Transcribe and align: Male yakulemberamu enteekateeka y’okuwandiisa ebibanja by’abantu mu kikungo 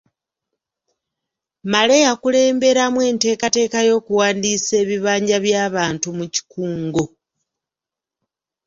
Male 1.71 1.95
yakulemberamu 2.05 2.99
enteekateeka 3.09 3.79
y’okuwandiisa 3.87 4.73
ebibanja 4.83 5.37
by’abantu 5.45 6.07
mu 6.17 6.25
kikungo 6.33 7.03